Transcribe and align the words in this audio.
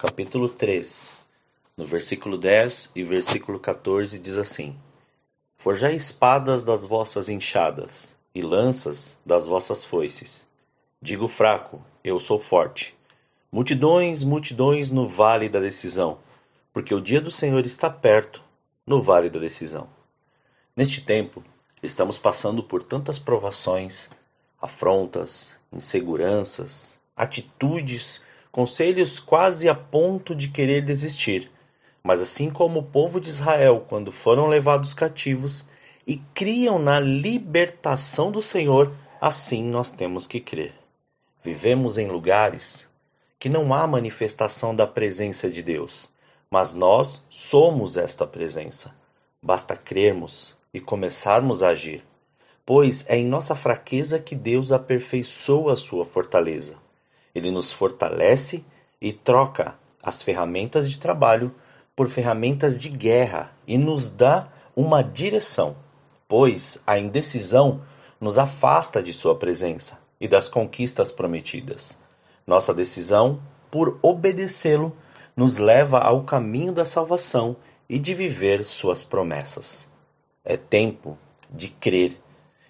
capítulo 0.00 0.48
3, 0.48 1.12
no 1.76 1.84
versículo 1.84 2.38
10 2.38 2.92
e 2.96 3.02
versículo 3.02 3.60
14, 3.60 4.18
diz 4.18 4.38
assim: 4.38 4.74
Forjai 5.58 5.94
espadas 5.94 6.64
das 6.64 6.86
vossas 6.86 7.28
enxadas 7.28 8.16
e 8.34 8.40
lanças 8.40 9.14
das 9.26 9.46
vossas 9.46 9.84
foices. 9.84 10.48
Digo 11.02 11.28
fraco, 11.28 11.84
eu 12.02 12.18
sou 12.18 12.38
forte. 12.38 12.96
Multidões, 13.52 14.24
multidões 14.24 14.90
no 14.90 15.06
vale 15.06 15.50
da 15.50 15.60
decisão, 15.60 16.20
porque 16.72 16.94
o 16.94 17.00
dia 17.00 17.20
do 17.20 17.30
Senhor 17.30 17.66
está 17.66 17.90
perto, 17.90 18.42
no 18.86 19.02
vale 19.02 19.28
da 19.28 19.38
decisão. 19.38 19.86
Neste 20.74 21.02
tempo, 21.02 21.44
estamos 21.82 22.16
passando 22.16 22.62
por 22.62 22.82
tantas 22.82 23.18
provações, 23.18 24.08
afrontas, 24.62 25.58
inseguranças, 25.70 26.98
atitudes, 27.14 28.22
conselhos 28.50 29.20
quase 29.20 29.68
a 29.68 29.74
ponto 29.74 30.34
de 30.34 30.48
querer 30.48 30.82
desistir. 30.82 31.50
Mas 32.02 32.20
assim 32.20 32.50
como 32.50 32.80
o 32.80 32.84
povo 32.84 33.20
de 33.20 33.28
Israel, 33.28 33.84
quando 33.88 34.10
foram 34.10 34.46
levados 34.46 34.94
cativos 34.94 35.64
e 36.06 36.16
criam 36.34 36.78
na 36.78 36.98
libertação 36.98 38.32
do 38.32 38.40
Senhor, 38.40 38.92
assim 39.20 39.62
nós 39.62 39.90
temos 39.90 40.26
que 40.26 40.40
crer. 40.40 40.74
Vivemos 41.42 41.98
em 41.98 42.08
lugares 42.08 42.88
que 43.38 43.48
não 43.48 43.72
há 43.72 43.86
manifestação 43.86 44.74
da 44.74 44.86
presença 44.86 45.48
de 45.48 45.62
Deus, 45.62 46.10
mas 46.50 46.74
nós 46.74 47.22
somos 47.30 47.96
esta 47.96 48.26
presença. 48.26 48.94
Basta 49.42 49.76
crermos 49.76 50.54
e 50.74 50.80
começarmos 50.80 51.62
a 51.62 51.68
agir, 51.68 52.04
pois 52.66 53.04
é 53.08 53.16
em 53.16 53.24
nossa 53.24 53.54
fraqueza 53.54 54.18
que 54.18 54.34
Deus 54.34 54.72
aperfeiçoa 54.72 55.72
a 55.72 55.76
sua 55.76 56.04
fortaleza. 56.04 56.76
Ele 57.34 57.50
nos 57.50 57.72
fortalece 57.72 58.64
e 59.00 59.12
troca 59.12 59.74
as 60.02 60.22
ferramentas 60.22 60.90
de 60.90 60.98
trabalho 60.98 61.54
por 61.94 62.08
ferramentas 62.08 62.80
de 62.80 62.88
guerra 62.88 63.52
e 63.66 63.76
nos 63.76 64.08
dá 64.10 64.48
uma 64.74 65.02
direção, 65.02 65.76
pois 66.26 66.78
a 66.86 66.98
indecisão 66.98 67.82
nos 68.20 68.38
afasta 68.38 69.02
de 69.02 69.12
Sua 69.12 69.34
presença 69.34 69.98
e 70.20 70.28
das 70.28 70.48
conquistas 70.48 71.10
prometidas. 71.10 71.98
Nossa 72.46 72.74
decisão 72.74 73.40
por 73.70 73.98
obedecê-lo 74.02 74.96
nos 75.36 75.58
leva 75.58 75.98
ao 75.98 76.24
caminho 76.24 76.72
da 76.72 76.84
salvação 76.84 77.56
e 77.88 77.98
de 77.98 78.14
viver 78.14 78.64
suas 78.64 79.04
promessas. 79.04 79.88
É 80.44 80.56
tempo 80.56 81.18
de 81.50 81.68
crer 81.68 82.18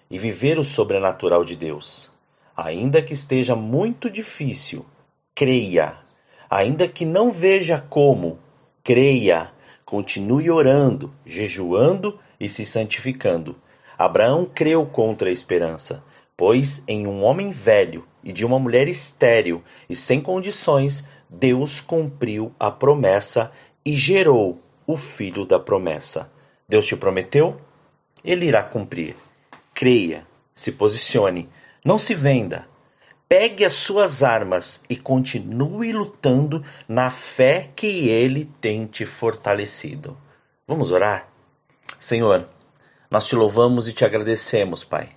e 0.09 0.17
viver 0.17 0.59
o 0.59 0.63
sobrenatural 0.63 1.43
de 1.43 1.55
Deus. 1.55 2.09
Ainda 2.55 3.01
que 3.01 3.13
esteja 3.13 3.55
muito 3.55 4.09
difícil, 4.09 4.85
creia. 5.33 5.97
Ainda 6.49 6.87
que 6.87 7.05
não 7.05 7.31
veja 7.31 7.79
como, 7.79 8.39
creia. 8.83 9.51
Continue 9.85 10.49
orando, 10.49 11.13
jejuando 11.25 12.19
e 12.39 12.47
se 12.49 12.65
santificando. 12.65 13.55
Abraão 13.97 14.45
creu 14.45 14.85
contra 14.85 15.29
a 15.29 15.31
esperança, 15.31 16.03
pois 16.35 16.83
em 16.87 17.05
um 17.05 17.23
homem 17.23 17.51
velho 17.51 18.05
e 18.23 18.31
de 18.31 18.45
uma 18.45 18.57
mulher 18.57 18.87
estéril 18.87 19.63
e 19.89 19.95
sem 19.95 20.21
condições, 20.21 21.03
Deus 21.29 21.81
cumpriu 21.81 22.53
a 22.59 22.71
promessa 22.71 23.51
e 23.85 23.95
gerou 23.95 24.59
o 24.85 24.97
filho 24.97 25.45
da 25.45 25.59
promessa. 25.59 26.31
Deus 26.67 26.85
te 26.85 26.95
prometeu? 26.95 27.59
Ele 28.23 28.45
irá 28.45 28.63
cumprir. 28.63 29.15
Creia, 29.73 30.25
se 30.53 30.71
posicione, 30.71 31.49
não 31.83 31.97
se 31.97 32.13
venda. 32.13 32.67
Pegue 33.27 33.65
as 33.65 33.73
suas 33.73 34.21
armas 34.21 34.81
e 34.89 34.95
continue 34.95 35.91
lutando 35.93 36.63
na 36.87 37.09
fé 37.09 37.69
que 37.75 38.09
ele 38.09 38.45
tem 38.59 38.85
te 38.85 39.05
fortalecido. 39.05 40.17
Vamos 40.67 40.91
orar? 40.91 41.27
Senhor, 41.97 42.47
nós 43.09 43.25
te 43.25 43.35
louvamos 43.35 43.87
e 43.87 43.93
te 43.93 44.03
agradecemos, 44.03 44.83
Pai. 44.83 45.11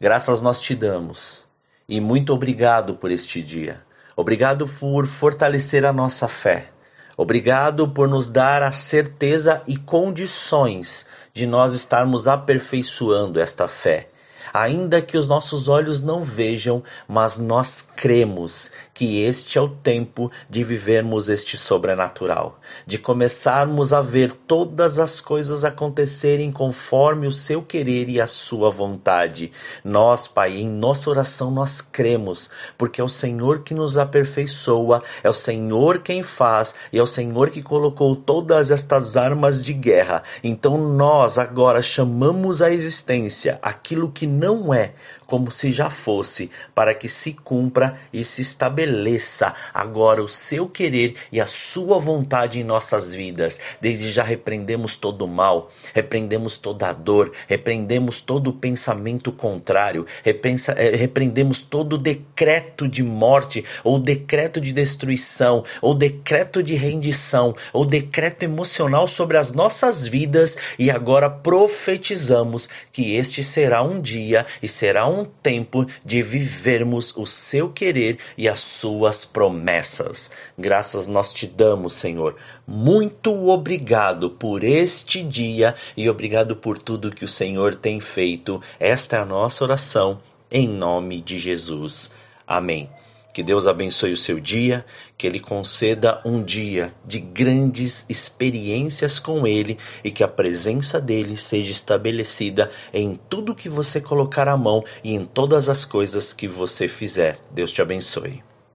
Graças 0.00 0.40
nós 0.40 0.60
te 0.60 0.74
damos 0.74 1.44
e 1.88 2.00
muito 2.00 2.32
obrigado 2.32 2.94
por 2.94 3.10
este 3.10 3.42
dia. 3.42 3.84
Obrigado 4.16 4.68
por 4.68 5.06
fortalecer 5.06 5.84
a 5.84 5.92
nossa 5.92 6.28
fé. 6.28 6.68
Obrigado 7.16 7.88
por 7.88 8.08
nos 8.08 8.30
dar 8.30 8.62
a 8.62 8.70
certeza 8.70 9.62
e 9.66 9.76
condições 9.76 11.06
de 11.34 11.46
nós 11.46 11.74
estarmos 11.74 12.26
aperfeiçoando 12.26 13.38
esta 13.40 13.68
fé 13.68 14.08
ainda 14.52 15.02
que 15.02 15.18
os 15.18 15.28
nossos 15.28 15.68
olhos 15.68 16.00
não 16.00 16.24
vejam, 16.24 16.82
mas 17.06 17.38
nós 17.38 17.86
cremos 17.96 18.70
que 18.94 19.22
este 19.22 19.58
é 19.58 19.60
o 19.60 19.68
tempo 19.68 20.30
de 20.48 20.64
vivermos 20.64 21.28
este 21.28 21.56
sobrenatural, 21.56 22.58
de 22.86 22.98
começarmos 22.98 23.92
a 23.92 24.00
ver 24.00 24.32
todas 24.32 24.98
as 24.98 25.20
coisas 25.20 25.64
acontecerem 25.64 26.50
conforme 26.50 27.26
o 27.26 27.30
seu 27.30 27.62
querer 27.62 28.08
e 28.08 28.20
a 28.20 28.26
sua 28.26 28.70
vontade. 28.70 29.52
Nós, 29.84 30.28
Pai, 30.28 30.56
em 30.56 30.68
nossa 30.68 31.10
oração 31.10 31.50
nós 31.50 31.80
cremos, 31.80 32.50
porque 32.76 33.00
é 33.00 33.04
o 33.04 33.08
Senhor 33.08 33.60
que 33.60 33.74
nos 33.74 33.98
aperfeiçoa, 33.98 35.02
é 35.22 35.28
o 35.28 35.34
Senhor 35.34 36.00
quem 36.00 36.22
faz 36.22 36.74
e 36.92 36.98
é 36.98 37.02
o 37.02 37.06
Senhor 37.06 37.50
que 37.50 37.62
colocou 37.62 38.14
todas 38.16 38.70
estas 38.70 39.16
armas 39.16 39.64
de 39.64 39.72
guerra. 39.72 40.22
Então 40.42 40.78
nós 40.78 41.38
agora 41.38 41.82
chamamos 41.82 42.62
à 42.62 42.70
existência 42.70 43.58
aquilo 43.62 44.10
que 44.10 44.26
não 44.32 44.72
é 44.72 44.92
como 45.32 45.50
se 45.50 45.72
já 45.72 45.88
fosse, 45.88 46.50
para 46.74 46.94
que 46.94 47.08
se 47.08 47.32
cumpra 47.32 47.98
e 48.12 48.22
se 48.22 48.42
estabeleça 48.42 49.54
agora 49.72 50.22
o 50.22 50.28
seu 50.28 50.68
querer 50.68 51.14
e 51.32 51.40
a 51.40 51.46
sua 51.46 51.98
vontade 51.98 52.60
em 52.60 52.64
nossas 52.64 53.14
vidas. 53.14 53.58
Desde 53.80 54.12
já 54.12 54.22
repreendemos 54.22 54.96
todo 54.96 55.24
o 55.24 55.28
mal, 55.28 55.70
repreendemos 55.94 56.58
toda 56.58 56.88
a 56.88 56.92
dor, 56.92 57.32
repreendemos 57.48 58.20
todo 58.20 58.48
o 58.48 58.52
pensamento 58.52 59.32
contrário, 59.32 60.06
repensa, 60.22 60.72
eh, 60.72 60.96
repreendemos 60.96 61.62
todo 61.62 61.94
o 61.94 61.98
decreto 61.98 62.86
de 62.86 63.02
morte, 63.02 63.64
ou 63.82 63.98
decreto 63.98 64.60
de 64.60 64.72
destruição, 64.72 65.64
ou 65.80 65.94
decreto 65.94 66.62
de 66.62 66.74
rendição, 66.74 67.56
ou 67.72 67.86
decreto 67.86 68.42
emocional 68.42 69.08
sobre 69.08 69.38
as 69.38 69.52
nossas 69.52 70.06
vidas 70.06 70.58
e 70.78 70.90
agora 70.90 71.30
profetizamos 71.30 72.68
que 72.92 73.14
este 73.14 73.42
será 73.42 73.82
um 73.82 74.00
dia 74.22 74.46
e 74.62 74.68
será 74.68 75.06
um 75.06 75.24
tempo 75.24 75.86
de 76.04 76.22
vivermos 76.22 77.14
o 77.16 77.26
seu 77.26 77.70
querer 77.70 78.18
e 78.36 78.48
as 78.48 78.60
suas 78.60 79.24
promessas. 79.24 80.30
Graças 80.58 81.06
nós 81.06 81.32
te 81.32 81.46
damos, 81.46 81.94
Senhor. 81.94 82.36
Muito 82.66 83.48
obrigado 83.48 84.30
por 84.30 84.64
este 84.64 85.22
dia 85.22 85.74
e 85.96 86.08
obrigado 86.08 86.56
por 86.56 86.80
tudo 86.80 87.14
que 87.14 87.24
o 87.24 87.28
Senhor 87.28 87.74
tem 87.74 88.00
feito. 88.00 88.60
Esta 88.78 89.16
é 89.16 89.20
a 89.20 89.26
nossa 89.26 89.64
oração 89.64 90.20
em 90.50 90.68
nome 90.68 91.20
de 91.20 91.38
Jesus. 91.38 92.10
Amém. 92.46 92.90
Que 93.32 93.42
Deus 93.42 93.66
abençoe 93.66 94.12
o 94.12 94.16
seu 94.16 94.38
dia, 94.38 94.84
que 95.16 95.26
Ele 95.26 95.40
conceda 95.40 96.20
um 96.24 96.42
dia 96.42 96.92
de 97.04 97.18
grandes 97.18 98.04
experiências 98.08 99.18
com 99.18 99.46
Ele 99.46 99.78
e 100.04 100.10
que 100.10 100.22
a 100.22 100.28
presença 100.28 101.00
dele 101.00 101.36
seja 101.36 101.70
estabelecida 101.70 102.70
em 102.92 103.18
tudo 103.30 103.54
que 103.54 103.68
você 103.68 104.00
colocar 104.00 104.48
a 104.48 104.56
mão 104.56 104.84
e 105.02 105.14
em 105.14 105.24
todas 105.24 105.68
as 105.68 105.84
coisas 105.84 106.32
que 106.32 106.46
você 106.46 106.88
fizer. 106.88 107.38
Deus 107.50 107.72
te 107.72 107.80
abençoe. 107.80 108.42